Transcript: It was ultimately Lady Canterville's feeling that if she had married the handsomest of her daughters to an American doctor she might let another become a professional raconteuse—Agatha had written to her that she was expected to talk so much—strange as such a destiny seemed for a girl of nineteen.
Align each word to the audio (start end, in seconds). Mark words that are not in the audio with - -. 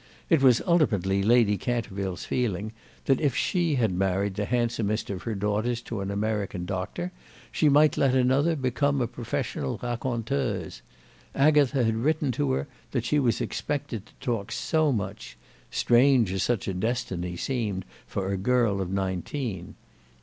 It 0.31 0.41
was 0.41 0.61
ultimately 0.65 1.21
Lady 1.21 1.59
Canterville's 1.59 2.25
feeling 2.25 2.71
that 3.05 3.21
if 3.21 3.35
she 3.35 3.75
had 3.75 3.91
married 3.93 4.33
the 4.33 4.45
handsomest 4.45 5.11
of 5.11 5.21
her 5.21 5.35
daughters 5.35 5.79
to 5.83 6.01
an 6.01 6.09
American 6.09 6.65
doctor 6.65 7.11
she 7.51 7.69
might 7.69 7.97
let 7.97 8.15
another 8.15 8.55
become 8.55 8.99
a 8.99 9.05
professional 9.05 9.79
raconteuse—Agatha 9.83 11.83
had 11.83 11.97
written 11.97 12.31
to 12.31 12.51
her 12.53 12.67
that 12.89 13.05
she 13.05 13.19
was 13.19 13.41
expected 13.41 14.07
to 14.07 14.13
talk 14.19 14.51
so 14.51 14.91
much—strange 14.91 16.33
as 16.33 16.41
such 16.41 16.67
a 16.67 16.73
destiny 16.73 17.37
seemed 17.37 17.85
for 18.07 18.31
a 18.31 18.37
girl 18.37 18.81
of 18.81 18.89
nineteen. 18.89 19.75